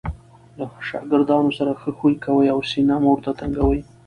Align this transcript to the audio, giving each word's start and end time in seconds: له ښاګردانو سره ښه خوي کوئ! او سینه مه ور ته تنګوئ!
له 0.57 0.65
ښاګردانو 0.87 1.51
سره 1.57 1.71
ښه 1.81 1.91
خوي 1.97 2.15
کوئ! 2.23 2.47
او 2.53 2.59
سینه 2.69 2.95
مه 3.01 3.07
ور 3.09 3.19
ته 3.25 3.31
تنګوئ! 3.39 3.79